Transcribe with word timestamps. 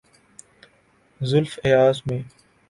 زلف 1.21 1.59
ایاز 1.63 2.01
میں۔ 2.05 2.21